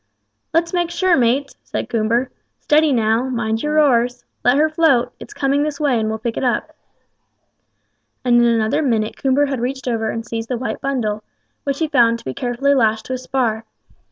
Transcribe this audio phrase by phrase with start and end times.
[0.51, 2.31] "Let's make sure, mates," said Coomber.
[2.59, 6.37] "Steady, now; mind your oars; let her float; it's coming this way, and we'll pick
[6.37, 6.71] it up;"
[8.25, 11.23] and in another minute Coomber had reached over and seized the white bundle,
[11.65, 13.63] which he found to be carefully lashed to a spar.